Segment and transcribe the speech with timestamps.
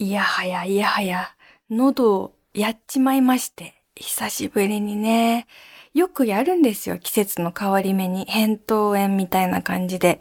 [0.00, 1.28] いやはやいやはや、
[1.70, 5.48] 喉をやっちまいまして、久しぶりにね、
[5.92, 10.20] よくやるんですよ、季節の変わり目に、扁桃炎みたいな感じで。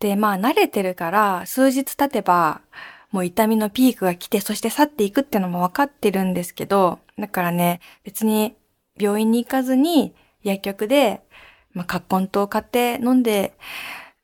[0.00, 2.62] で、まあ慣れてるから、数日経てば、
[3.12, 8.56] もう痛みのピークが来て、そして去っていくってのも分かってるんですけど、だからね、別に
[8.98, 11.20] 病院に行かずに薬局で、
[11.74, 13.56] まあ、葛根湯を買って飲んで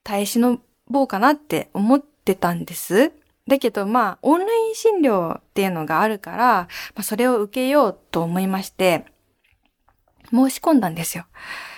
[0.02, 3.12] 耐え忍ぼうかなって思ってたんです。
[3.48, 9.04] だけどまあ、オンライン診療っていうのがあるから、まあ、それを受けようと思いまして、
[10.30, 11.26] 申し込んだんですよ。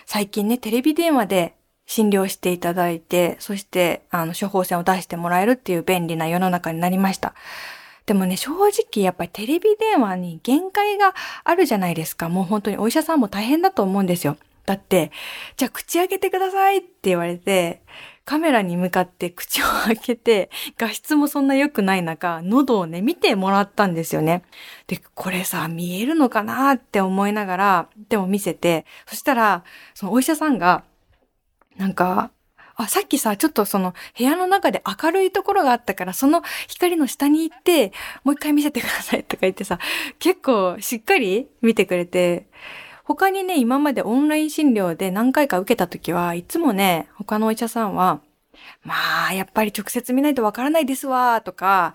[0.07, 1.55] 最近ね、テレビ電話で
[1.87, 7.35] 診療していただいて、そして、あの、処方箋を出してもらえるっていう便利な世の中になりました。
[8.07, 12.29] でもね、正直やっぱりテレビ電話に限界があるじゃないですか。
[12.29, 14.37] もう本当にお医者さんも大変だと思うんですよ。
[14.67, 15.11] だって、
[15.57, 17.83] じゃあ口開けてくださいって言われて、
[18.25, 24.43] カメラに向かって口を開けて、画質もそんな良くない中、喉をね、見てもらったんですよね。
[24.87, 30.85] で、これさ、見えるのかなって思いながら、でも見せて、そしたら、そのお医者さんが、
[31.77, 32.31] なんか、
[32.77, 37.93] あ、さっきさ、ちょっとその部屋の中で明るいところがあったから、その光の下に行って、
[38.25, 39.79] もう一回見せてくださいとか言ってさ、
[40.19, 42.49] 結構しっかり見てくれて、
[43.05, 48.21] 他にね、今までオンライン診療で何回か受けた時はいつもね、他のお医者さんは、
[48.83, 51.93] まあ、やっぱり直接見ないとわからないですわ、とか、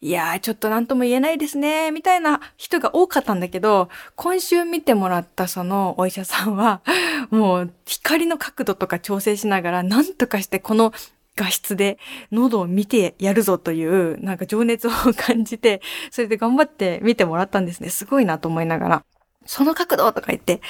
[0.00, 6.80] いやー、ちょっと何とも言えないですね、みたいな人が多かったんだけど、今週見てもらったそのお医者さんは、
[7.30, 10.92] もう光の角度とか調整しながら、なんとかしてこの
[11.36, 11.98] 画質で
[12.32, 17.90] 喉を見てやるぞという、なんか情熱を 感じて、それで頑張って見てもらったんですね。
[17.90, 19.04] すごいなと思いながら。
[19.46, 20.60] その角度とか言って、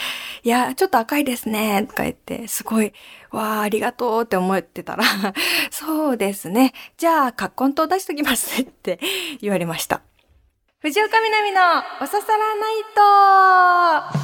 [0.43, 2.93] いや、ちょっと赤いですね、とか言って、すごい、
[3.31, 5.05] わあ、ありがとうって思ってたら、
[5.71, 6.73] そうですね。
[6.97, 9.01] じゃあ、カット出しときますねって
[9.41, 10.01] 言われました。
[10.81, 11.61] 藤岡みなみの
[12.01, 12.75] おささらナイ
[14.15, 14.19] ト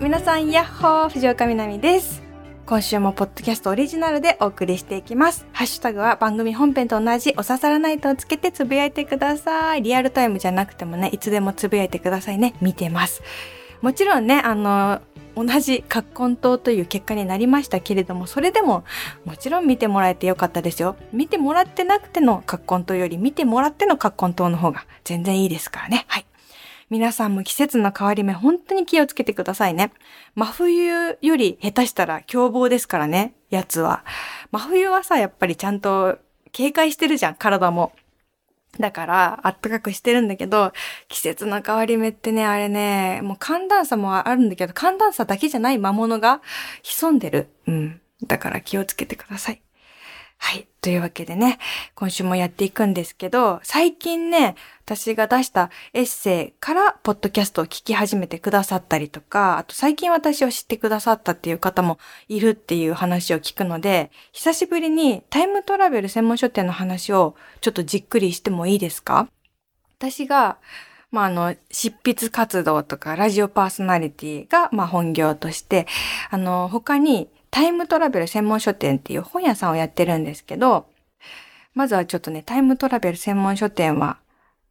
[0.00, 2.21] 皆さん、やっほー、藤岡みなみです。
[2.72, 5.44] 今週もポッドキャストオリジナルでお送りしていきます。
[5.52, 9.82] ハッシュタグは番組本編と同じお刺さらないとをつけてつぶやいてください。
[9.82, 12.54] リアルタイムじゃなくてもね、いつでもつぶやいてくださいね。
[12.62, 13.22] 見てます。
[13.82, 15.02] もちろんね、あの、
[15.36, 18.84] 同じ葛根糖という結果になりましたけれども、それでも
[19.26, 20.96] もちろん見てもらえてよかったですよ。
[21.12, 26.06] 見てもらってなくての葛根糖より見てもらっての葛根糖の方が全然いいですからね。
[26.08, 26.24] はい。
[26.92, 29.94] 皆さんも季節の変わり目本当に気をつけてくださいね。
[30.34, 34.04] 真冬より下手したら凶暴ですからね、やつは。
[34.50, 36.18] 真冬はさ、やっぱりちゃんと
[36.52, 37.92] 警戒してるじゃん、体も。
[38.78, 40.74] だから、あったかくしてるんだけど、
[41.08, 46.42] 季節の変わり目ってね、あれね、もう寒暖差もあるんだけど、寒暖差だけじゃない魔物が
[46.82, 47.48] 潜んでる。
[47.68, 48.02] うん。
[48.26, 49.62] だから気をつけてください。
[50.44, 50.66] はい。
[50.80, 51.60] というわけでね、
[51.94, 69.28] 今週もやっていくんですけど、最近ね、私が出したエッセイからポッドキャストを聞き始めてくださったりとか、あと最近私を知ってくださったっていう方もいるっていう話を聞くので、久しぶりにタイムトラベル専門書店の話をちょっとじっくりしてもいいですか？
[70.00, 70.58] 私が、
[71.12, 75.86] まあ、あの、執筆活動とかラジオパーソナリティが、まあ、本業として、
[76.30, 80.86] あの、他にタイムトラベル専門書店っていう本屋さんをやってるんですけど、
[81.74, 84.18] まずはちょっとね、タイムトラベル専門書店は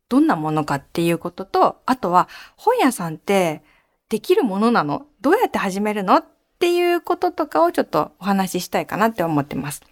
[0.10, 2.28] どんなものかっていうことと、あとは
[2.58, 3.64] 本屋さんって
[4.10, 5.06] できるものなの？
[5.22, 6.16] どうやって始めるの？
[6.18, 6.26] っ
[6.60, 9.84] ていうこととかをちょっとお話ししたいかなって思ってます。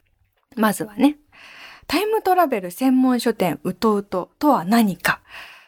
[0.56, 1.18] まずはね、
[1.86, 5.22] タイムトラベル専門書店うとうととは何か。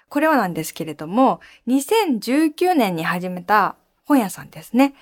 [0.09, 4.95] これはなんですけれども、2019年に始めた本屋さんですね。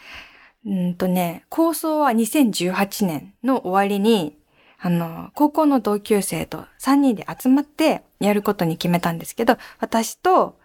[0.69, 4.37] うんとね、構想は2018年の終わりに、
[4.77, 10.59] あの、高校の同級生と3人で集まってやることに決めたんですけど、私と、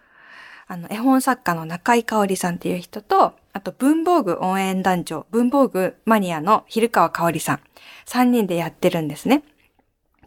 [0.67, 7.59] あの、絵本作家の中井香織さんっていう人と、あと文房具応援団長、文房具マニアの昼川香織さん、
[8.05, 9.43] 3人でやってるんですね。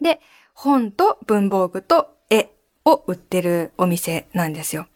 [0.01, 0.19] で、
[0.53, 2.51] 本と文房具と絵
[2.83, 4.87] を売ってるお店なんですよ。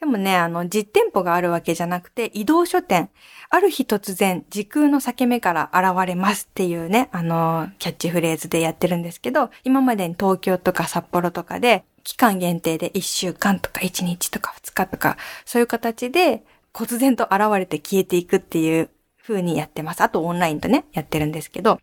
[0.00, 3.10] でもね、あの、実店舗があるわけじゃなくて、移動書店。
[3.54, 16.42] ある日突然、時空の裂け目から現れますっていうね、あの、キャッチフレーズでやってるんですけど、今までに東京とか札幌とかで、期間限定で1週間とか1日とか2日とか、そういう形で、
[16.72, 18.90] 忽然と現れて消えていくっていう
[19.22, 20.00] 風にやってます。
[20.00, 21.78] あとオンラインとね、やってるんですけど、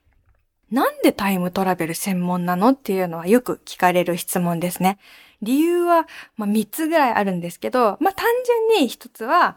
[0.71, 4.97] なんでタイムトラベル専門なのっていうのはよく聞かれる質問ですね。
[5.41, 9.55] 理由は、まあ、3つぐらいあるんですけど、まあ、単純に1つは、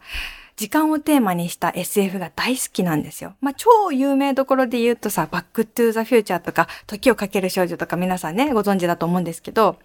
[0.55, 3.35] 時間をテーマにした SF が大好きなんですよ。
[3.41, 9.77] まあ、超有名どころで言うとさ、バックトゥーザフューチャーとか、時をかける少女とか皆さんね、ご存知だと思うんですけど、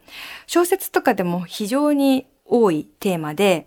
[0.46, 3.66] 小説とかでも非常に多いテーマで、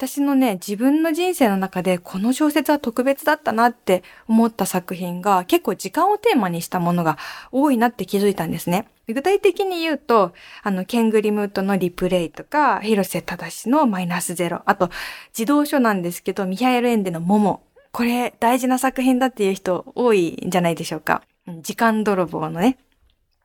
[0.00, 7.18] 私のね、自分の人生の中でこの小説は特別だったなって思った作品が結構時間をテーマにしたものが
[7.52, 8.88] 多いなって気づいたんですね。
[9.08, 10.32] 具体的に言うと、
[10.62, 14.88] あの、ケングリムートのリプレイとか、広瀬正のマイナスゼロ、あと、
[15.34, 17.60] 児童書なんですけど、ミハエル・エンデのモモ。
[17.92, 21.20] これ大事な作品だっていう人多いんじゃないでしょうか。
[21.60, 22.78] 時間泥棒のね、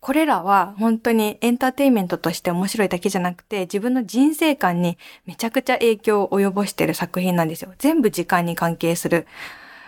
[0.05, 7.73] これらは本当にエンターテインメントとして面白いだけじゃなくて自分の人生観にめちゃくちゃ影響を及ぼしている作品なんですよ。
[7.79, 9.25] 全部時間に関係する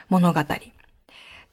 [0.10, 0.44] 物語。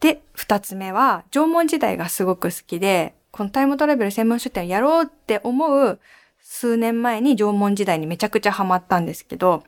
[0.01, 6.01] で、二つ目は縄文時代がすごく好きで、このタイムトラベル専門書店をやろうって思う
[6.41, 9.63] 数年前に縄文時代にめちゃくちゃハマったんですけど、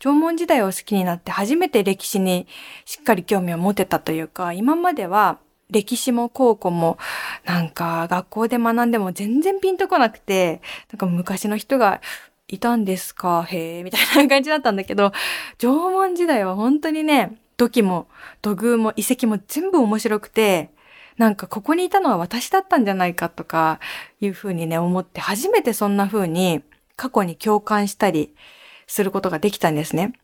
[0.00, 2.48] 縄文時代を好きになって初めて歴史に
[2.84, 5.38] しっかり興味を持てたというか、今までは
[5.70, 6.98] 歴史も高校も、
[7.44, 10.60] なんか学校で学んでも全然ピンとこなくて、
[10.92, 12.00] なんか昔の人が
[12.48, 13.44] いたんですか？
[13.44, 15.12] へえ、みたいな感じだったんだけど、
[15.58, 18.08] 縄文時代は本当にね、土器も
[18.42, 20.70] 土偶も遺跡も全部面白くて、
[21.16, 23.78] なんかここにいたのは私だったんじゃないかとか
[24.20, 26.62] いうふうにね思って初めてそんな風に
[26.96, 28.34] 過去に共感したり
[28.86, 30.14] することができたんですね。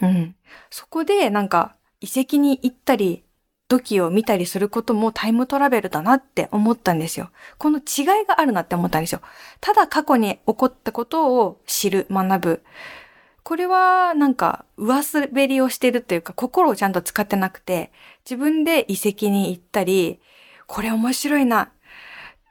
[0.00, 0.34] うん。
[0.70, 3.22] そこでなんか遺跡に行ったり
[3.72, 7.30] 土器を見たりすることもタイムトラベルだなって思ったんですよ。
[7.56, 9.22] この違いがあるなって思ったんですよ。
[9.62, 12.62] ただ過去に起こったことを知る、学ぶ。
[13.42, 17.90] これはなんか上滑りをしてるというか心をちゃんと使ってなくて
[18.24, 20.20] 自分で遺跡に行ったり、
[20.66, 21.68] これ面白いなっ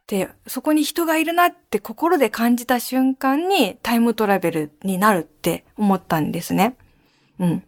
[0.08, 6.76] て、そこに人がいるなって心で感じた瞬間にタイムトラベルになるって思ったんですね。
[7.38, 7.64] うん。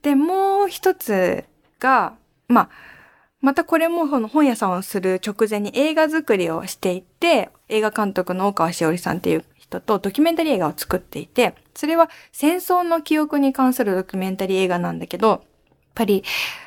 [0.00, 1.44] で、もう一つ
[1.78, 2.16] が、
[2.48, 2.70] まあ、
[3.40, 15.40] またこれも本屋さんをする直前に映画作りをしていて、映画監督の大川しおりさんっていう人とドキュメンタリー映画を作っていて、それは戦争の記憶に関するドキュメンタリー映画なんだけど、やっ
[15.94, 16.24] ぱり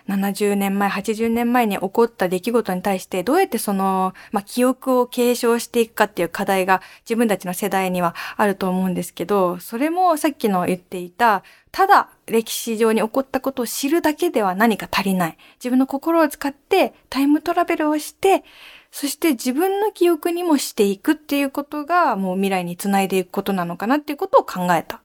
[0.09, 15.37] 70年前、80年前に起こった出来事に対してどうやってその、まあ、記憶を継承していくかっていう課題が自分たちの世代にはあると思うんですけど、それもさっきの言っていた、ただ歴史上に起こったことを知るだけでは何か足りない。
[15.55, 18.43] 自分の心を使ってタイムトラベルをして、
[18.91, 25.01] そして自分の記憶にもしていくっていうことがもう未来につないでいくことなのかなっていうことを考えた。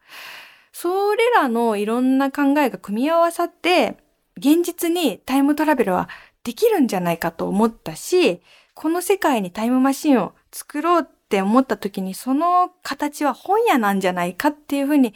[0.73, 3.97] それらのいろんな考えが組み合わさって、
[4.37, 6.09] 現実にタイムトラベルは
[6.43, 8.43] できるんじゃないかと思ったし、
[8.75, 15.15] この世界にタイムマシンを作ろうって思った時にその形は本屋なんじゃないかっていうふうに、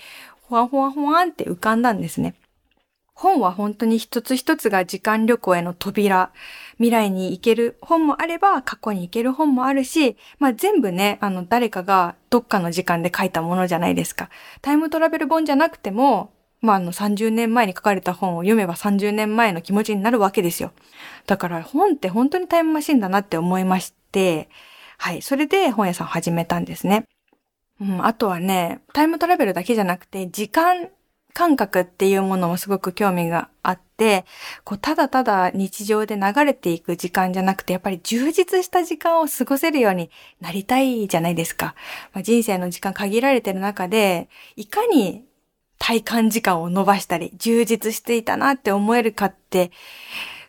[0.51, 2.35] ほわほわほわんって浮かんだんですね。
[3.15, 6.33] 本は本当に一つ一つが時間旅行への扉。
[6.79, 14.29] 未来に行ける本もあれば、過去に行ける本もあるし、まあ全部ね、あの誰かがどっかの時間で書いたものじゃないですか。
[14.61, 20.73] タイムトラベル本じゃなくても、まあ、あの30年前に書かれた本を読めば30年前の気持ちになるわけですよ。
[21.27, 24.49] だから本って本当にタイムマシンだなって思いまして、
[24.99, 25.23] はい。
[25.23, 27.07] それで本屋さん始めたんですね。
[27.81, 30.91] うん、あとはね、タイムトラベルだけじゃなくて、時間
[31.33, 34.27] 感覚っていうものもすごく興味があって、
[34.65, 41.75] こう、ただただ日常で流れていく時間じゃなくて、やっぱり充実した時間を過ごせるようになりたいじゃないですか。
[42.13, 45.25] まあ、人生の時間限られてる中で、いかに
[45.79, 49.71] 体感時間を伸ばしたり、充実していたなって思えるかって、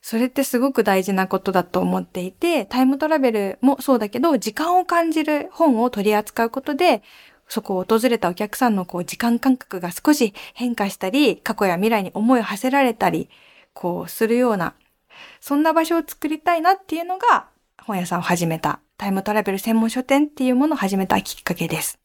[0.01, 7.03] それってすごく大事なことだと思っていて、タイムトラベルもそうだけど、時間を感じる本を取り扱うことで、
[7.48, 13.29] そこを訪れたお客さんのこう時間感覚が少し変化したり、過去や未来に思いを馳せられたり、
[13.74, 14.74] こうするような、
[15.39, 17.48] そんな場所を作りたいなっていうのが、
[17.84, 22.00] 本屋さんを始めた、タイムトラベル専門書店っていうものを始めたきっかけです。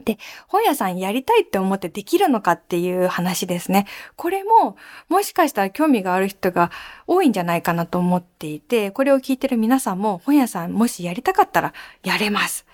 [0.00, 3.86] で、本屋さんやりたいって思ってできるのかっていう話ですね。
[4.16, 4.76] これも、
[5.08, 6.70] もしかしたら興味がある人が
[7.06, 12.66] 多いんじゃないかなと思っていて、これを聞いてる皆さんも本屋さんもしやりたかったらやれます。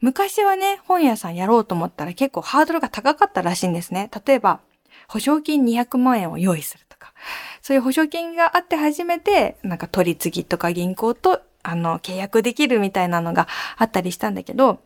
[0.00, 4.10] 昔はね、本屋さんやろうと思ったら結構ハードルが高かったらしいんですね。
[4.26, 4.60] 例えば、
[5.08, 7.14] 保証金200万円を用意するとか、
[7.62, 14.82] そういう保証金があって初めて、なんか取り次ぎとか銀行と、あの、契約できるみたいなのがあったりしたんだけど、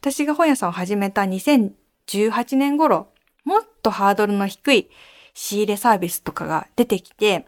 [0.00, 3.08] 私が本屋さんを始めた2018年頃、
[3.44, 4.90] もっとハードルの低い
[5.34, 7.46] 仕入れサービスとかが出てきて、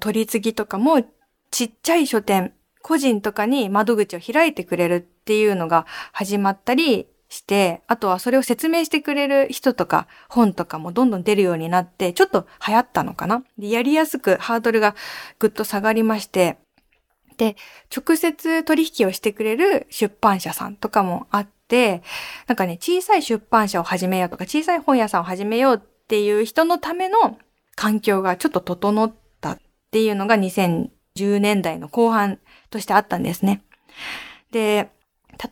[0.00, 1.04] 取り次ぎとかも
[1.50, 13.42] ちっちゃい書店、個人とかに窓口を開いてくれるっていうのが始まったりして、あとはそれを説明してくれる人とか本とかもどんどん出るようになって、ちょっと流行ったのかな。
[13.58, 14.94] でやりやすくハードルが
[15.38, 16.58] ぐっと下がりまして、
[17.36, 17.56] で、
[17.94, 21.61] 直接取引をしてくれる出版社さんとかもあって、
[22.46, 27.38] なんかね、小さい出版社を始めようとか、小さい本屋さんを始めようっていう人のための
[27.74, 29.58] 環境がちょっと整ったっ
[29.90, 32.38] ていうのが2010年代の後半
[32.70, 33.62] としてあったんですね。
[34.50, 34.90] で、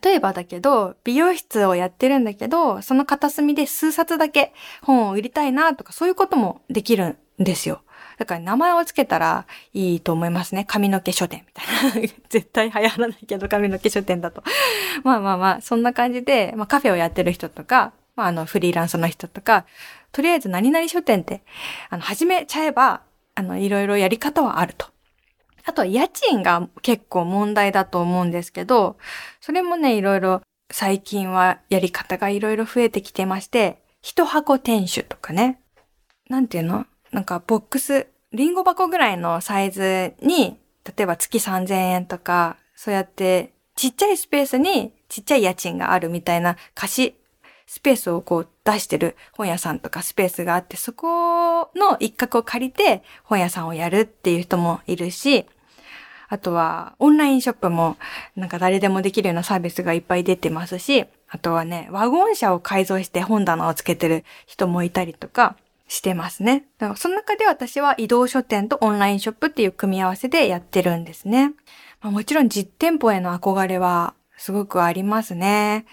[0.02, 7.82] 例えばだけど、美容室をやってるんだけど、その片隅で数冊だけ本を売りたいなとか、そういうこともできるんですよ。
[8.20, 10.66] だから名前をつけたらいいと思いますね。
[10.68, 12.08] 髪の毛書店みたいな。
[12.28, 14.42] 絶対流行らないけど、髪の毛書店だと。
[15.02, 19.64] まあまあまあ、そんな感じで、まあカフェをやってる人とか、まああのフリーランスの人とか、
[20.12, 21.42] とりあえず何々書店って、
[21.88, 23.00] あの、始めちゃえば、
[23.36, 24.88] あの、いろいろやり方はあると。
[25.64, 28.98] あとは家賃が結構問題だと思うんですけど、
[29.40, 35.58] それもね、いろいろ最近はやり方がいろいろ増えてきてまして、一箱店主とかね。
[36.28, 36.84] なんていうの？
[37.12, 47.14] なんかボックス、リンゴ箱ぐらいのサイズに、例えば月3000円とか、そうやってちっちゃいスペースにちっちゃい家賃があるみたいな貸し
[47.66, 55.46] スペースをこう出してる本屋さんとかスペースがあって、そこの一角を借りて本屋さんをやるっていう人もいるし、
[56.28, 57.96] あとはオンラインショップも
[58.36, 65.56] なんか誰でもできるようなサービスがいっぱい出てますし、あとはね、ワゴン車を改造して本棚をつけてる人もいたりとか
[65.90, 66.66] してますね。
[66.78, 71.52] だからその中で私は移動書店とオンラインショップっていう組み合わせでやってるんですね。
[72.00, 75.86] まあ、もちろん実店舗への憧れはすごくありますね。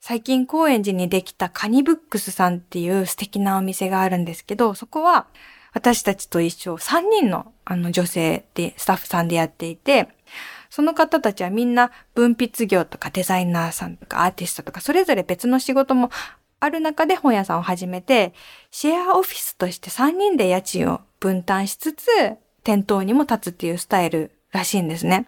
[0.00, 5.26] 最近高円寺にできたカニブックスさんっていう素敵なお店があるんですけど、そこは
[5.74, 10.08] 私たちと一緒3人のあの女性でスタッフさんでやっていて、
[10.70, 16.10] その方たちはみんな文筆業とかデザイナーさんとかアーティストとかそれぞれ別の仕事も
[16.62, 18.32] ある中で本屋さんを始めて、
[18.70, 22.06] シェアオフィスとして3人で家賃を分担しつつ、
[22.62, 25.26] 店頭にも立つっていうスタイルらしいんですね。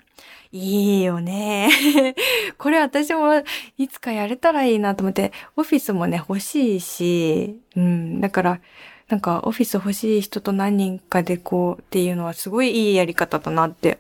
[0.53, 1.71] いいよね。
[2.57, 3.43] これ私も
[3.77, 8.61] いつかやれたらいいなと思って、オフィスもね、欲しいし、うん、だから、
[9.09, 13.99] なんかオフィス欲しい人と何人かでこうっていうのはすごいいいやり方だなって。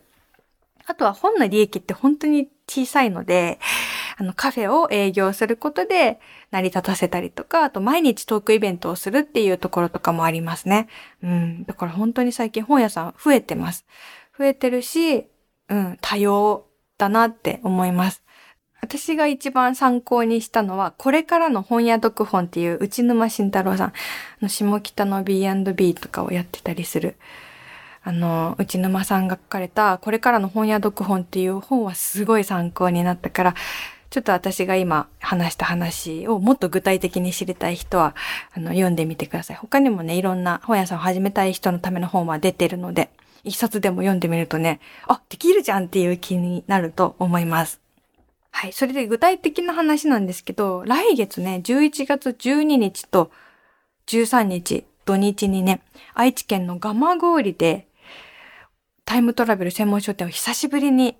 [0.86, 3.58] あとは本の利益って本当に小さいので、
[4.16, 10.88] あのカフェを営業することで成り立たせたりとか、あと毎日トークイベントをするっていうところとかもありますね。
[11.22, 11.64] うん。
[11.64, 13.84] だから本当に最近本屋さん増えてます。
[14.38, 15.26] 増えてるし、
[15.68, 16.66] うん、多様
[16.98, 18.22] だなって思います。
[18.80, 23.92] 私が一番参考にしたのは、これからの本屋読本っていう内沼慎太郎さん
[24.42, 27.16] の下北の B&B とかをやってたりする。
[28.02, 33.54] あの、内沼さんが書かれた、これからの本屋読本っていう本はすごい参考になったから、
[34.14, 38.14] ちょっと私が今話した話をもっと具体的に知りたい人は、
[38.52, 39.56] あの、読んでみてください。
[39.56, 43.10] 他にもね、いろんな本屋さんを始めたい人のための本は出てるので、
[43.42, 44.78] 一冊でも読んでみるとね、
[45.08, 47.80] あ、できるじゃんっていう気になると思います。
[48.52, 48.72] はい。
[48.72, 53.32] それで具体的な話なんですけど、来月ね、11月12日と
[54.06, 55.82] 13日、土日にね、
[56.14, 57.88] 愛知県の蒲郡で、
[59.04, 61.16] タイムトラベル専門書店を久しぶりに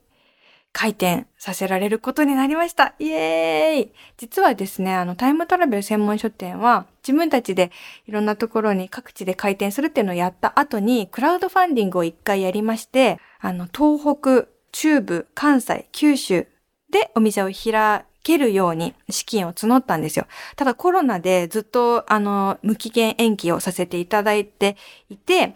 [0.75, 2.95] 開店させられることになりました。
[2.99, 7.71] イエーイ実はですね、あの、タイムトラベル専門書店は、自分たちで
[8.07, 16.49] いろんなところに各地で開店するっていうのをやった後に、クラウドファンディングを一回やりまして、あの、東北、中部、関西、九州
[16.91, 20.27] でお店を開けるように資金を募ったんですよ。
[20.57, 24.77] ただコロナでずっとあの、無期限延期をさせていただいて
[25.09, 25.55] いて、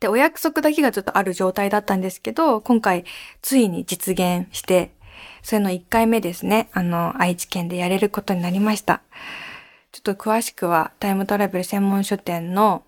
[0.00, 3.04] で、お約束だけがずっとある状態だったんですけど、今回、
[3.42, 4.90] ついに実現して、
[5.42, 9.02] それの1回目ですね、あの、愛知県でやれることになりました。
[9.92, 12.82] ちょっと詳しくは、タイムトラベル専門書店の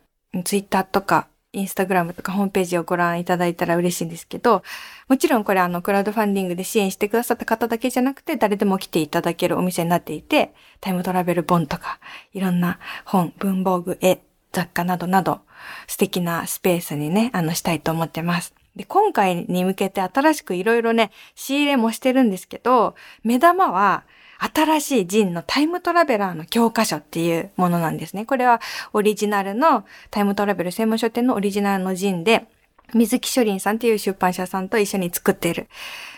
[0.44, 4.62] ツイッターとか、インスタグラムとかホームページをご覧いただいたら嬉しいんですけど、
[5.08, 11.98] もちろんこれあの、クラウドファンディングで支援してくださった方だけじゃなくて、誰でも来ていただけるお店になっていて、タイムトラベル本とか、
[12.32, 14.20] いろんな本、文房具、絵、
[14.52, 15.40] 雑貨などなど、
[15.86, 18.54] 素敵なスペースにね、あの、したいと思ってます。
[18.76, 24.04] で、今回に向けて新しくいろいろね、仕入れもしてるんですけど、目玉は、
[24.54, 28.26] 新しいジンのタイムトラベラーの教科書っていうものなんですね。
[28.26, 28.60] これは
[28.92, 32.46] オリジナルのタイムトラベル専門書店のオリジナルのジンで、
[32.92, 35.68] 水木書林さんっていう出版社さんと一緒に作ってる、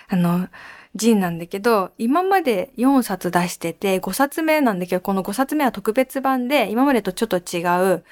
[0.08, 0.48] あの、
[0.94, 7.62] ジンなんだけど、今まで4冊出してて、5冊目なんだけど、この5冊目は特別版で、今までとちょっと違
[7.94, 8.04] う、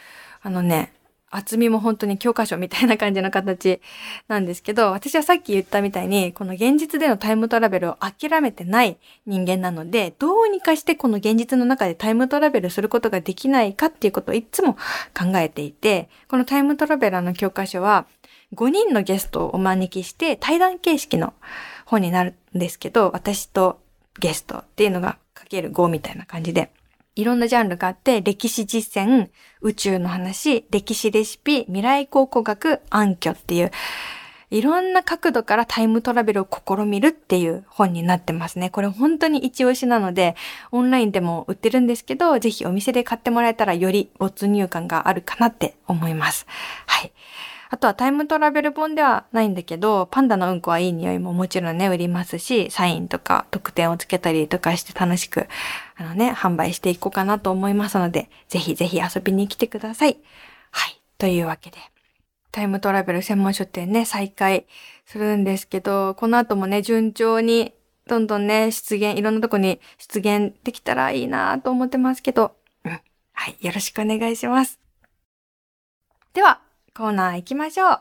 [0.43, 0.93] あのね、
[1.33, 3.81] 厚みも本当に教科書みたいな感じの形
[4.29, 14.75] なんですけど、私はさっき言ったみたいに、この現実でのタイムトラベルを諦めてない人間なので、どうにかしてこの現実の中でタイムトラベルすることができないかっていうことをいつも
[15.19, 18.07] 考えていて、このタイムトラベラーの教科書は、
[18.55, 21.33] 5人のゲストをお招きして対談形式の
[21.93, 23.81] 本になるんですけど、私と
[24.19, 26.73] ゲストっていうのがかける5みたいな感じで、
[27.17, 29.29] いろんなジャンルがあって、歴史実践、
[29.61, 33.71] 宇宙の話、歴史レシピ、未来考古学、暗渠っていう、
[34.49, 38.71] いろんな角度からタイムトラベルを試みるっていう本になってますね。
[38.71, 40.35] これ本当に一押しなので、
[40.71, 46.47] オンラインでも売ってるんですけど、ぜひお店で買ってもらえたらより没入感があるかなって思います。
[46.87, 47.13] はい。
[47.73, 55.47] あとはタイムトラベル本ではないんだけど、パンダのうんこはいい匂いももちろんね、売りますし、サインとか特典をつけたりとかして楽しく、
[55.97, 60.19] あのね、販売していこうかなと思いますので、ぜひぜひ遊びに来てください。
[60.71, 61.01] はい。
[61.17, 61.79] というわけで、
[62.51, 64.67] タイムトラベル専門書店ね、再開
[65.07, 67.73] するんですけど、この後もね、順調に、
[68.07, 73.01] どんどんね、出現、いろんなとこに出現できたらいいなと思ってますけど、うん。
[73.33, 73.57] はい。
[73.63, 74.79] よろしくお願いします。
[76.35, 76.61] では、
[76.95, 78.01] コーナー行きましょう。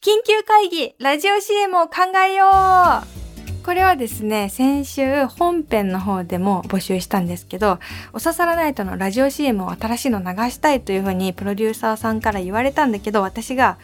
[0.00, 7.78] 緊急会議、ラジオ CM を考えようこれはですね、先週本編の方でも募集したんですけど、
[8.12, 13.78] おささらナイトのラジオ CM を新しいの流したいというふうにプロデューサーさんから言われたんだけど、私が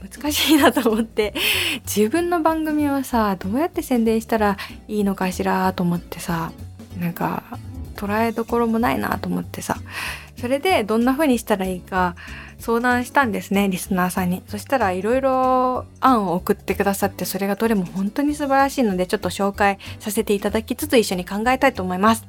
[0.00, 1.34] 難しいなと思って、
[1.84, 4.56] 自分の番組をさ、どうやって宣伝したら
[4.88, 6.52] いいのかしらと思ってさ、
[6.98, 7.42] なんか
[7.96, 9.76] 捉えどころもないなと思ってさ、
[10.40, 12.14] それでどんな風にしたらいいか
[12.58, 14.42] 相談したんですね、リスナーさんに。
[14.46, 22.26] そしたらいろいろ案を送ってくださって、それがどれも本当に素晴らしいので、ちょっと紹介させていただきつつ一緒に考えたいと思います。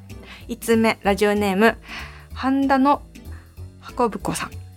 [0.48, 1.78] 5つ目、ラジオネーム、
[2.34, 3.02] 半田の
[3.80, 4.69] 箱ぶこさん。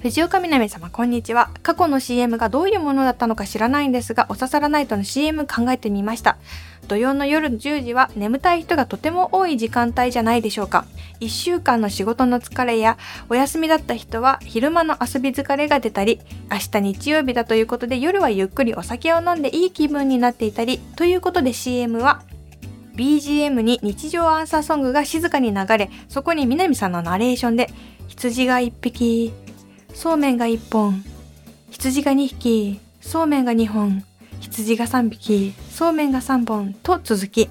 [0.00, 1.50] 藤岡みなみ様、こんにちは。
[1.64, 6.38] 過去の CM がどういうものだったのか知らないんですが、おささらナイトの CM 考えてみました。
[6.86, 10.86] 土曜の夜10時は眠たい人がとても多い時間帯じゃないでしょうか。
[11.20, 12.96] 1週間の仕事の疲れや
[13.28, 22.22] お休みだった人は昼間の遊び疲れが出たり、明日日曜日だということで夜はゆっくりお酒を飲んでいい気分になっていたり、ということで CM は
[22.94, 27.68] BGM に日常アンサーソングが静かに流れ、そこに南さんのナレーションで
[28.06, 29.32] 羊が1匹、
[29.94, 31.04] そうめんが1本、
[31.70, 34.04] 羊が2匹、そうめんが2本、
[34.40, 37.48] 羊が3匹、そうめんが3本と続き、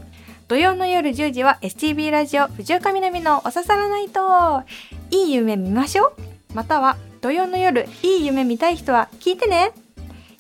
[0.48, 4.64] 土曜の夜10時は STB ラジオ藤岡みなみのおささらないと
[5.12, 6.14] いい夢見ましょう。
[6.54, 9.74] または土曜の夜いい夢見たい人は聞いてね。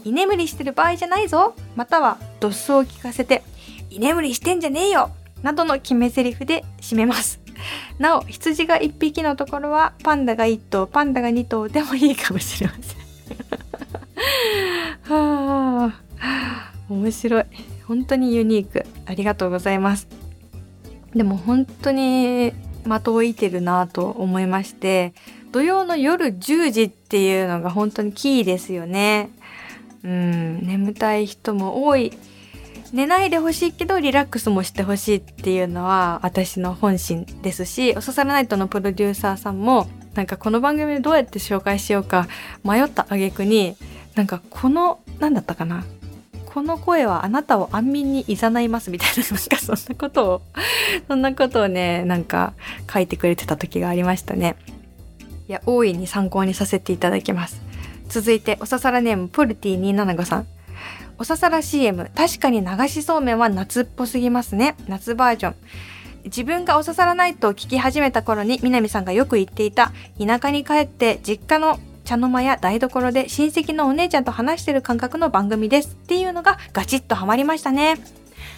[0.05, 1.53] 居眠りしてる場合じゃないぞ。
[1.75, 3.43] またはドッスを聞かせて
[3.89, 5.11] 居眠りしてんじゃねえよ。
[5.43, 7.41] などの決め台詞で締めます。
[7.99, 12.97] なお羊が1匹のところはパンダが1頭パンダが2頭でもいいかもしれません。
[15.13, 17.43] はあ面白い。
[17.85, 18.85] 本当にユニーク。
[19.05, 20.07] ありがとうございます。
[21.15, 25.13] でも本当に的を射てるなと思いまして
[25.51, 29.29] 土曜の夜10時っていうのが本当にキーですよね。
[30.03, 32.13] うん眠たい人も多い。
[32.93, 42.27] 寝ないでほしいけどリラックスもしてほしいっていうのは私の本心ですしおささらナイトのプロデューサーさんもなんかこの番組でどうやって紹介しようか
[42.63, 43.75] 迷った挙句に
[44.15, 45.85] なんかこの何だったかな
[46.57, 50.41] この声はあなたを安眠に誘いますみたいな、なんかそんなことを、
[51.07, 52.55] そんなことをね、なんか
[52.91, 54.55] 書いてくれてた時がありましたね。
[55.47, 57.61] いや、大いに参考にさせていただきます。
[58.09, 60.47] 続いて、おささらネーム、ポルティ275さん。
[61.19, 64.75] おささら CM、確かに流しそうめんは夏っぽすぎますね。
[64.87, 65.55] 夏バージョン。
[66.25, 77.95] 自分がおささらないと聞き始めた頃に南さんがよく言っていた田舎に帰って実家の茶の間や台所で親戚のお姉ちゃんと話してる感覚の番組ですっていうのがガチッとハマりましたね。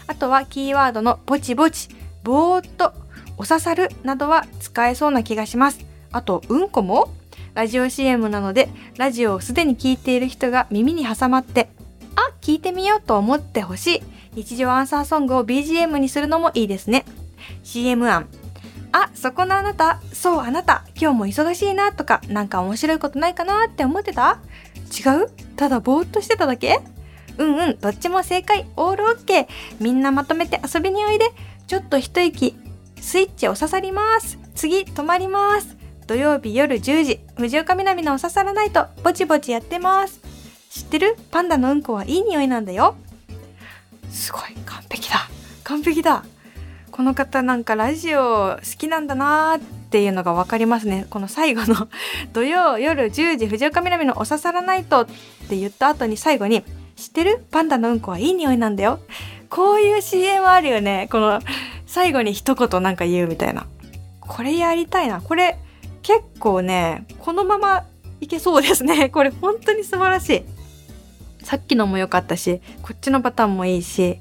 [0.08, 1.88] あとはキーワードのぼちぼち、
[2.24, 2.93] ぼーっと、
[3.38, 5.86] お刺さるなどは使えそうな気がします。
[6.12, 7.13] あと、うんこも？
[7.54, 11.69] ラジオ CM なので、ラジオをすでに聞いている人が耳に挟まって、
[12.15, 14.04] あ、聞いてみようと思ってほしい。
[14.36, 17.06] 日常アンサーソングを BGM にするのもいいですね。
[17.63, 18.28] CM 案、
[18.91, 24.39] あ、そこのあなた、そうあなた、今日も忙しいなとか、なんか面白いことないかなって思ってた？
[24.91, 25.30] 違う？
[25.56, 26.80] ただぼーっとしてただけ？
[27.38, 29.48] うんうん、どっちも正解、オールオッケー。
[29.80, 31.32] みんなまとめて遊びにおいで。
[31.67, 32.56] ちょっと一息、
[33.00, 34.39] スイッチお刺さります。
[34.56, 35.78] 次、止まります。
[36.08, 40.19] 土曜日夜10時、藤岡みなみのお刺さらないと、ぼちぼちやってます。
[40.69, 41.17] 知ってる？
[41.32, 42.95] パンダのうんこはいい匂いなんだよ。
[44.12, 45.27] すごい、完璧だ。
[45.63, 46.23] 完璧だ。
[46.91, 51.08] この方なんかラジオ好きなんだなーっていうのが分かりますね。
[51.10, 51.88] この最後の
[52.34, 55.05] 土曜夜10時藤岡みなみのおささらナイトっ
[55.47, 56.63] て言った後に最後に
[56.95, 57.45] 知ってる？
[57.51, 58.99] パンダのうんこはいい匂いなんだよ。
[59.49, 61.08] こういう CM あるよね。
[61.12, 61.39] この
[61.88, 63.65] 最後に一言なんか言うみたいな。
[64.19, 65.21] これやりたいな。
[65.21, 65.58] これ
[66.03, 67.86] 結構ねこのまま
[68.21, 69.10] いけそうですね。
[69.10, 70.59] これ本当に素晴らしい。
[71.50, 74.20] さっきのも良かったしこっちのパターンもいいし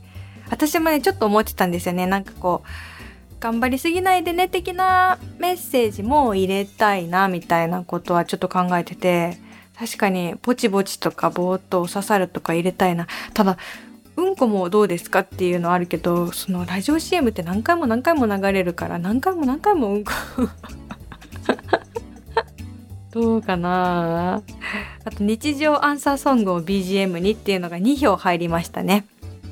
[0.48, 2.06] 私もねちょっと思ってたんですよね。
[2.06, 9.36] なんかこう頑張りすぎないでね的なメッセージも入れたいなみたいなことはちょっと考えてて
[9.78, 13.06] 確かにぼちぼちとかぼーっと刺さるとか入れたいな。
[13.34, 13.58] ただ
[14.16, 20.12] うんこもどうですかっていうのはあるけどそのラジオ CM って何回も何回も流れるから何回も何回もうんこ
[23.20, 24.42] どうかな。
[25.04, 29.06] あと日常アンサーソングを BGM にっていうのが2票入りましたね。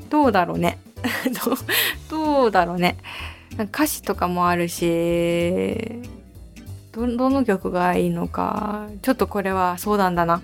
[0.09, 0.79] どうだろうね。
[2.09, 2.97] どうだろうね。
[3.59, 6.03] 歌詞とかもあるし
[6.93, 8.87] どどの曲がいいのか。
[9.03, 10.43] ちょっとこれは相談だな。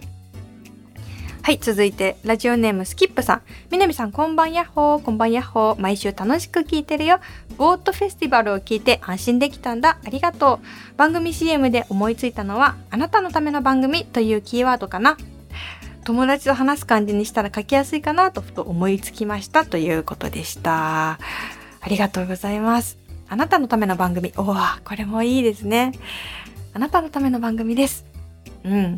[1.44, 3.42] はい続いてラジオネームスキップさん。
[3.68, 5.02] みなみさんこんばんやっほー。
[5.02, 5.81] こんばんやっほー。
[5.81, 7.18] 毎週楽しく聞いてるよ。
[7.59, 9.98] ボートフェスティバルを聞いて安心できたんだ。
[10.07, 10.96] ありがとう。
[10.96, 15.16] 番組 CM で思いついたのはあなたのための番組というキーワードかな。
[16.05, 19.64] 友達と話す感じにしたら書きやすいかなとふと思いつきました。
[19.64, 21.18] ということでした。
[21.81, 22.98] ありがとうございます。
[23.28, 24.33] あなたのための番組。
[24.37, 25.90] おお、これもいいですね。
[26.72, 28.07] あなたのための番組です。
[28.62, 28.96] うん。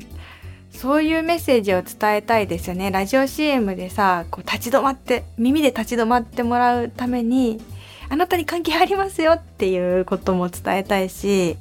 [0.75, 2.91] そういうメッセージを伝えたいですよね。
[2.91, 7.61] ラジオ CM でさ、こう立ち止まって、耳で立ち止まってもらうために、
[8.09, 11.57] あなたに関係ありますよっていうことも伝えたいし、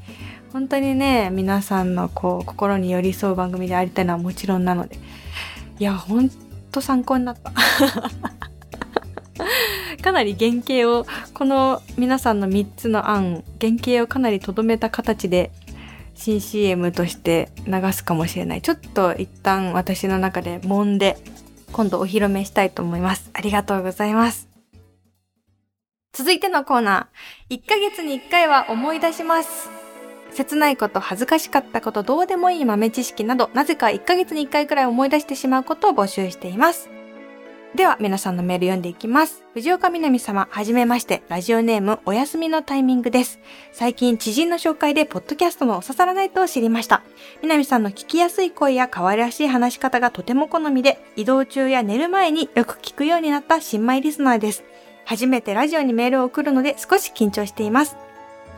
[0.52, 4.98] 本当にね、皆さんのこう、心に寄り添う番組でありたいのはもちろんなので。
[5.80, 6.30] いや、ほん
[6.72, 7.54] と参考になった。
[10.04, 15.52] かなり原型をこの皆さんの3つの案原型をかなりとどめた形で
[16.16, 18.62] 新 CM として流すかもしれない。
[18.62, 21.18] ちょっと一旦私の中で揉んで
[21.72, 23.30] 今度お披露目したいと思います。
[23.34, 24.48] ありがとうございます。
[26.14, 27.58] 続いてのコーナー。
[27.58, 29.70] 1ヶ月に1回は思い出します。
[30.32, 36.90] 切ないこと、恥ずかしかったこと、どうでもいい豆知識など、なぜか1ヶ月に1回くらい思い出してしまうことを募集しています。
[37.76, 39.44] では、皆さんのメール読んでいきます。
[39.56, 43.40] 藤岡みなみ様、はじめまして、ラジオネーム、お休みのタイミングです。
[43.72, 47.02] 最近、知人の紹介で、ポッドキャストのお刺さらないと知りました。
[47.42, 54.64] みなみさんの聞きやすい声や可愛らしい話し方がとても好みで、移動中や寝る前によく聞くようになった新米リスナーです。
[55.06, 57.98] 初めてラジオにメールを送るので少し緊張しています。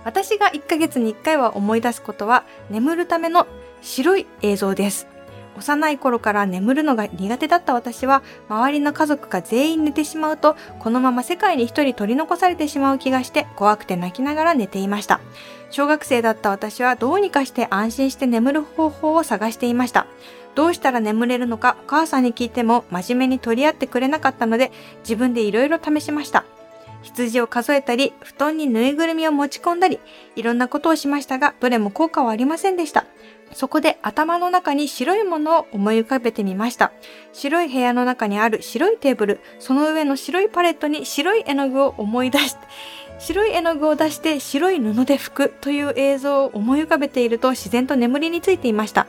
[0.03, 3.47] 私が1ヶ月に1回は思い出すことは、眠るための
[3.81, 5.14] 白い映像です。
[5.57, 15.21] 幼い頃から眠るのが苦手だった私は、周りの家族が全員寝てしまうと、このまま世界に一人取り残されてしまう気がして、怖くて泣きながら寝ていました。
[15.71, 20.07] 小学生だった私はどうにかして安心して眠る方法を探していました。
[20.55, 26.45] どうしたら眠れるのかお母さんに聞いても真面目に取り合ってくれなかったので、自分で色々試しました。
[27.03, 29.99] 羊を数えたり、布団にぬいぐるみを持ち込んだり、
[30.35, 33.05] いろんなことをしましたが、どれも効果はありませんでした。
[33.55, 36.91] そこで頭の中に白いものを思い浮かべてみました。
[37.31, 42.59] 白い部屋の中にある白いテーブル、その上の白いパレットに白い絵の具を思い出して、
[43.17, 49.07] 白い絵の具を出して白い布で拭くという映像を思い浮かべていると自然と眠りについていました。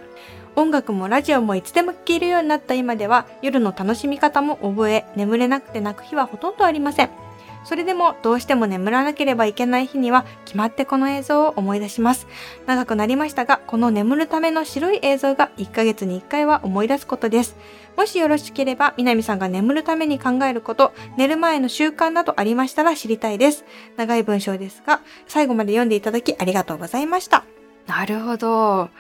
[0.55, 7.26] 音楽もラジオもいつでも聴けるようになった今では夜の楽しみ方も覚え、眠れなくて泣く日はほとんどありません。
[7.67, 12.29] それでもどうしても眠らなければいけない日には決まってこの映像を思い出します。
[12.65, 17.57] 長くなりましたが、この眠るための白い映像が1ヶ月に1回は思い出すことです。
[17.97, 23.65] もしよろしければ、南さんが眠るために考えること、寝る前の習慣などありましたら知りたいです。
[23.97, 27.45] 長い文章ですが、最後まで読んでいただきありがとうございました。
[27.89, 28.91] なるほど。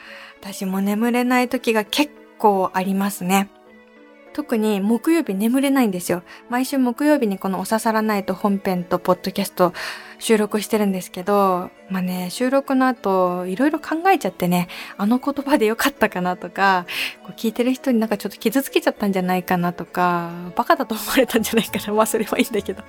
[0.40, 3.48] 私も眠れない時が結構ありますね。
[4.36, 6.22] 特に木曜日眠れないんですよ。
[6.50, 9.72] 毎週木曜日にこのおささらないと本編とポッドキャスト
[10.18, 16.84] 収録してるんですけど、まあね、収録の後、いろいろ考えちゃってね、あの言葉でよかったかなとか、
[17.22, 21.94] こう聞いてる人になんかちょっと傷つけちゃったんじゃないかなとか、バカだと思われたんじゃないかな。
[21.94, 22.82] まあそれはいいんだけど。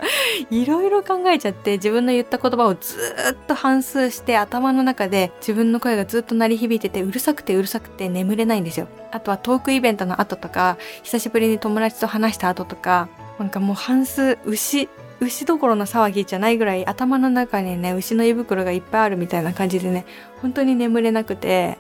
[0.49, 2.97] いろいろ考えちゃって自分の言った言葉をず
[3.33, 8.87] っと反数して頭の中で自分の声がずっと鳴り響いててうるさくてうるさくて眠れないんですよ。
[9.11, 20.05] あとはトークイベントの後とか、久しぶりに友達と話した後とか、なんかもう半数牛牛どころの騒ぎじゃないぐらい頭の中にね牛の胃袋がいっぱいあるみたいな感じでね
[20.41, 21.77] 本当に眠れなくて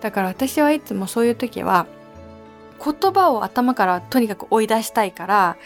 [0.00, 1.86] だから私はいつもそういう時は
[2.84, 5.56] 言葉を頭からとにかく追い出したいから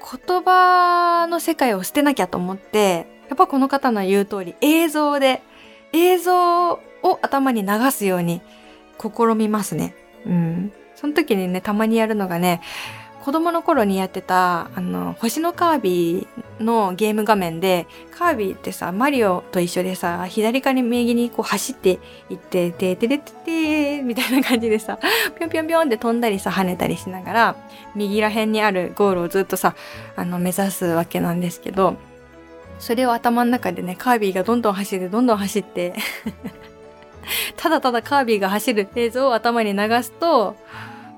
[0.00, 5.42] 言葉の世界を捨てなきゃと思ってやっぱこの方の言う通り映像で
[5.92, 6.80] 映像を
[7.22, 8.42] 頭に流すように
[8.98, 9.94] 試みますね。
[10.26, 10.72] うん。
[10.94, 12.60] その時にね、たまにやるのがね、
[13.24, 24.98] 子供の頃にやってた、あの、星のカービィのゲーム画面で、カービィってさ、マリオと一緒でさ、左から右にこう走っていって、ててれててみたいな感じでさ、
[25.38, 27.56] ぴょんぴょんぴょんって飛んだりさ、跳ねたりしながら、
[27.94, 29.74] 右ら辺にあるゴールをずっとさ、
[30.16, 31.96] あの、目指すわけなんですけど、
[32.78, 35.94] それを頭の中でね、カービィがどんどん走って、どんどん走って
[37.56, 40.56] ただただカービィが走る映像を頭に流すと、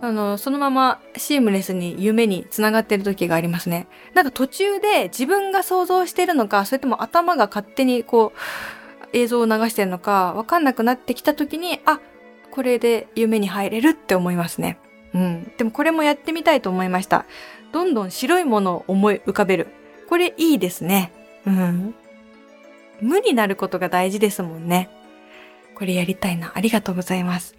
[0.00, 3.86] あの、そのままシームレスに夢につながってる時がありますね。
[4.14, 8.38] なんか途中で自分が想像してるのか、それとも頭が勝手にこう、
[9.12, 12.00] 映像を流してるのか、わかんなくなってきた時に、あ、
[12.50, 14.78] これで夢に入れるって思いますね。
[15.14, 15.52] うん。
[15.56, 17.24] でもこれもやってみたいと思いました。
[17.72, 19.68] どんどん白いものを思い浮かべる。
[20.08, 21.12] これいいですね。
[21.46, 21.94] うん。
[23.00, 24.88] 無になることが大事ですもんね。
[25.76, 26.52] これやりたいな。
[26.54, 27.54] ありがとうございます。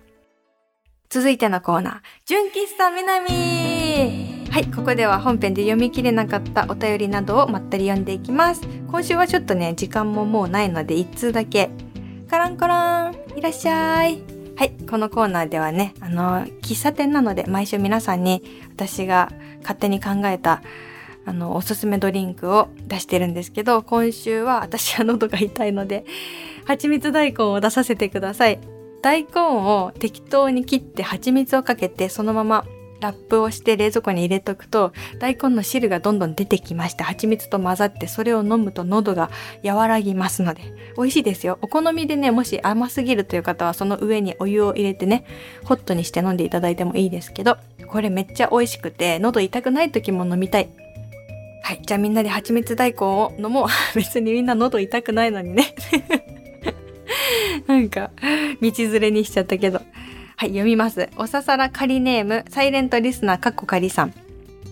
[1.09, 8.61] 続いてのコーナー、純喫茶南はい、ここでは本編で読み切れなかったお便りなどをまったり読んでいきます。
[8.87, 11.69] 今週はちょっとね、時間ももうないので一通だけ。
[12.27, 12.75] カランコロ
[13.09, 14.23] ン、いらっしゃい。
[14.55, 18.41] はい、このコーナーではね、あの、喫茶店なので毎週皆さんに
[18.73, 20.63] 私が勝手に考えた
[21.27, 26.05] あの、おすすめドリンクを出してるんですけど、今週は私は喉が痛いので、
[26.65, 28.59] 蜂蜜大根を出させてください。
[29.01, 32.65] 大根を適当に切って蜂蜜をかけてそのまま
[32.99, 39.29] ラップをして冷蔵庫に入れとくと大根の汁がどんどん出てきまして蜂蜜と混ざってそれを飲むと喉が
[39.63, 40.63] 和らぎますので
[40.97, 41.59] 美味しいですよ。
[41.61, 45.25] お好みでね、もし甘すぎるという方はその上にお湯を入れてね、
[45.63, 50.86] ホットにして飲んでいただいてもいいですけど、これめっちゃ美味しくて喉痛くない時も飲みたい。
[51.63, 51.81] はい。
[51.85, 53.67] じゃあみんなで蜂蜜大根を飲もう。
[53.95, 55.75] 別にみんな喉痛くないのにね。
[57.67, 58.11] なんか、
[58.61, 59.81] 道連れにしちゃったけど。
[60.39, 61.09] はい、読みます。
[61.17, 64.13] おささら仮ネーム、サイレントリスナーかっこ仮さん。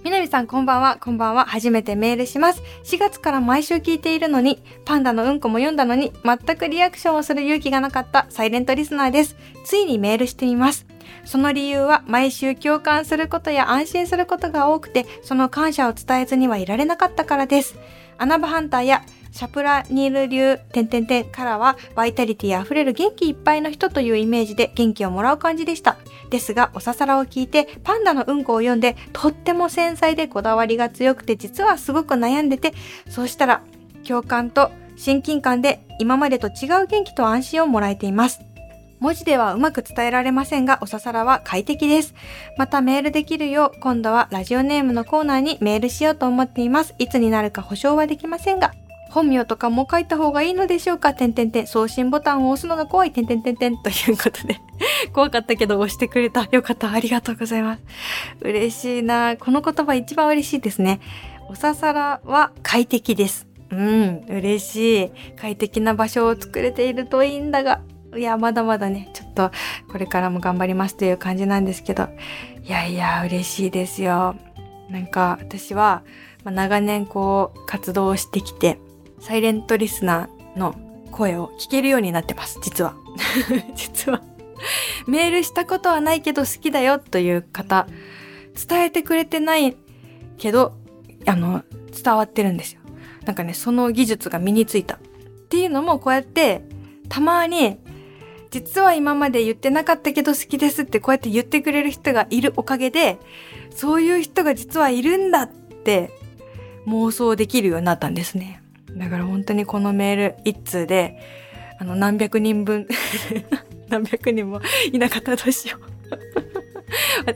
[0.05, 1.45] みなみさんこんばんは、こんばんは。
[1.45, 2.61] 初めてメールします。
[2.83, 9.35] 4月から毎週聞いているのに、パンダのうんこも読んだのに、全くリアクションをする勇気がなかったサイレントリスナーです。
[9.65, 10.85] ついにメールしてみます。
[11.23, 17.75] その理由は毎週共感することや安心することが多くて、その感謝を伝えずにはいられなかったからです。
[18.17, 25.97] 穴場ハンターやシャプラニール流点々点からはバイタリティ溢れる元気いっぱいの人というイメージで元気をもらう感じでした。
[26.29, 32.73] ですが、おささらを聞いてパンダのうんこを読んでとっても繊細でこだわりが強くて実はすごく悩んでて、
[33.09, 33.61] そうしたら
[34.07, 38.39] 共感と親近感で今までと違う元気と安心をもらえています。
[38.99, 42.13] 文字ではうまく伝えられませんが、おささらは快適です。
[42.57, 46.95] またメールできるよう、今度はラジオネームのコーナーにメールしようと思っています。
[46.97, 48.73] いつになるか保証はできませんが、
[49.11, 51.13] 本名とかも書いた方がいいのでしょうか？
[51.13, 51.67] てんてんてん。
[51.67, 53.11] 送信ボタンを押すのが怖い。
[53.11, 53.77] てんてんてんてん。
[53.81, 54.59] ということで
[55.13, 56.47] 怖かったけど押してくれた。
[56.51, 56.91] よかった。
[56.91, 57.81] ありがとうございます。
[58.41, 59.37] 嬉しいな。
[59.37, 60.99] この言葉一番嬉しいですね。
[61.47, 63.47] おささらは快適です。
[63.71, 65.11] うん、嬉しい。
[65.39, 67.81] 快適な場所を作れているといいんだが。
[68.17, 69.51] いや、まだまだね、ちょっと
[69.91, 72.07] これからも頑張りますという感じなんですけど。
[72.63, 74.35] いやいや、嬉しいですよ。
[74.89, 76.03] なんか私は、
[76.43, 78.79] まあ、長年こう活動をしてきて、
[79.19, 80.75] サイレントリスナーの
[81.11, 82.95] 声を聞けるようになってます、実は。
[83.75, 84.21] 実は。
[85.07, 87.87] メールしたことはないけど好きだよという方、
[88.67, 89.75] 伝えてくれてない
[90.37, 90.73] けど、
[91.25, 92.81] あの、伝わってるんですよ。
[93.25, 94.95] なんかね、その技術が身についた。
[94.95, 94.99] っ
[95.49, 96.63] ていうのもこうやって、
[97.09, 97.77] たまに、
[98.55, 103.19] 実は今まで言ってなかったけど好きですってこうやって言ってくれる人がいるおかげで、
[103.69, 106.17] そういう人が実はいるんだって
[106.87, 108.63] 妄想できるようになったんですね。
[108.91, 111.19] だから本当にこのメール一通で、
[111.81, 112.87] あの、何百人分
[113.91, 115.77] 何百人もいなかったらどうしよ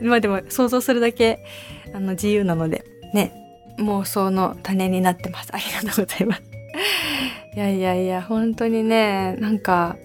[0.02, 1.44] まあでも想像するだけ、
[1.92, 3.34] あの、自由なので、ね、
[3.76, 5.50] 妄想の種になってます。
[5.52, 6.42] ありがとうございます。
[7.56, 9.98] いやいやいや、本当にね、なんか、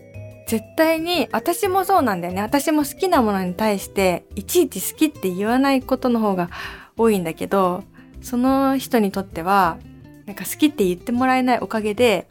[0.47, 2.41] 絶対に、私もそうなんだよね。
[2.41, 6.49] 私も好きなものに対して、いちいち好きって言わないことの方が
[6.97, 7.83] 多いんだけど、
[8.21, 9.77] その人にとっては、
[10.25, 12.27] なんか好きって言ってもらえないおかげで、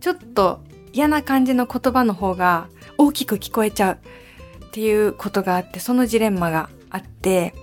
[0.00, 0.60] ちょっと
[0.92, 7.54] 嫌な感じの言葉の方が大きく聞こえちゃうっていうことがあって、そのジレンマがあって、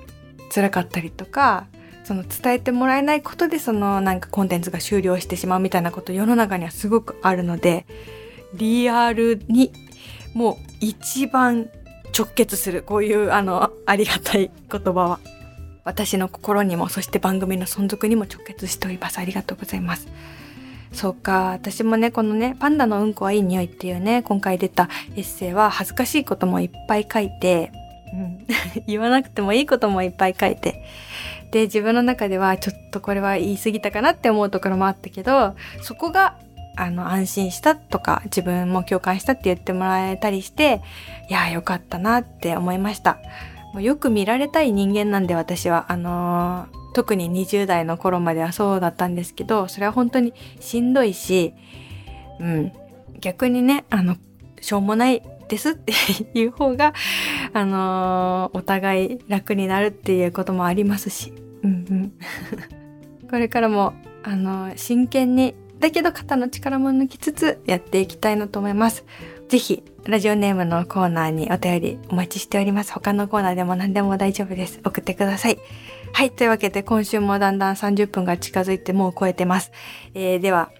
[0.54, 1.66] 辛かったりとか、
[2.04, 7.88] その伝えてもらえないことでそのなんかコンテンツが終了してしまうみたいなこと世の中にはすごくあるので、
[8.54, 9.74] リアルに
[10.36, 11.70] もう一番
[12.16, 15.20] 直結する、こういうあの、ありがたい言葉は
[15.86, 19.18] 私の心にも、そして番組の存続にも直結しております。
[19.18, 20.08] ありがとうございます。
[20.92, 21.52] そうか。
[21.52, 27.72] 私もね、このね、パンダのうんこはいい匂いっていうね、今回出たエッセイは恥ずかしいこともいっぱい書いて、
[28.14, 28.46] うん、
[28.88, 30.84] 言わなくてもいいこともいっぱい書いて。
[31.52, 36.36] で、自分の中ではちょっとこれは言い過ぎたかなって思うところもあったけど、そこが、
[36.76, 40.82] あの、安心したとか、自分も共感したって言ってもらえたりして、
[41.30, 43.20] いや、よかったなって思いました。
[43.74, 51.54] もうよく見られたい人間なんで私は、あのー特に20代の頃まではそうだったんですけど、それは本当にしんどいし、
[52.40, 52.72] うん、
[53.20, 54.16] 逆にね、あの、
[54.62, 55.92] しょうもないですって
[56.34, 56.94] いう方が、
[57.52, 61.34] あのー、お互い楽になるっていうこともありますし、
[61.64, 62.14] うんうん。
[63.30, 69.06] これからも、あのー、真剣に、だけど肩の力も抜きつつやっていきたいなと思います。
[69.50, 72.94] ぜひ、ラジオネームのコーナーにお便りお待ちしております。
[72.94, 74.80] 他のコーナーでも何でも大丈夫です。
[74.84, 75.60] 送ってください。
[76.14, 76.32] はい。
[76.32, 79.72] というわけで、今週もだんだん30分が近づいてもう超えてます。
[80.14, 80.72] えー、では、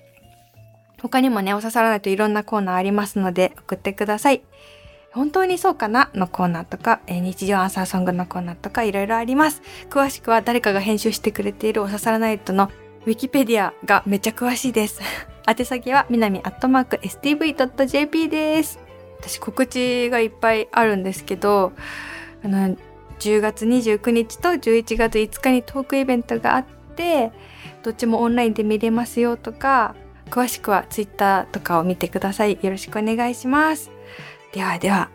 [1.02, 4.42] 他にもね、お刺さらないといろんなコーナーありますので、送ってください。
[5.12, 6.10] 本当にそうかな？
[6.14, 9.62] のコーナーとか、えー、日常アンサーソングのコーナーとかいろいろあります。
[9.90, 12.70] 詳しくは誰かが編集してくれているお刺さらないとの
[13.06, 15.02] ウィキペディアがめっちゃ詳しいです。
[15.48, 18.80] 宛先はみなみアットマーク stv.jp です。
[19.20, 21.72] 私告知がいっぱいあるんですけど、
[22.44, 22.76] あの、
[23.20, 26.66] 10月29日と11月5日にトークイベントがあっ
[26.96, 27.32] て
[27.84, 29.96] どっちもオンラインで見れますよとか
[30.30, 33.92] 詳しくは Twitter とかを見てくださいよろしくお願いします
[34.54, 35.10] ではでは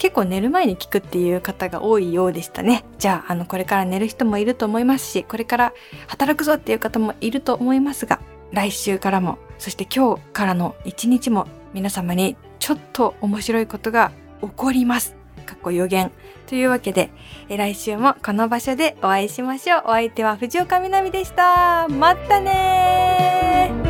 [0.00, 5.72] 結構寝る前に聞くっていう方が多いようでしたねじゃああのこれから寝る人もいると思いますしこれから
[6.08, 14.10] 働くぞっていう方もいると思いますが来週からもそして今日からの一日も皆様にちょっと面白いことが
[14.40, 16.12] 起こりますかっこ予言。
[16.46, 17.10] というわけで、
[17.48, 19.82] 来週もこの場所でお会いしましょう。
[19.86, 21.88] お相手は藤岡みなみでした。
[21.88, 23.89] またね